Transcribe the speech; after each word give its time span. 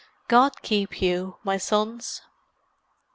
"God 0.27 0.63
keep 0.63 0.99
you, 0.99 1.37
my 1.43 1.57
sons!" 1.57 2.23